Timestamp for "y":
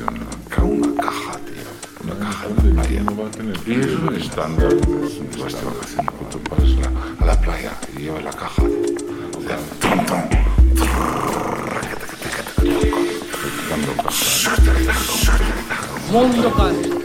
3.66-4.16, 7.96-8.02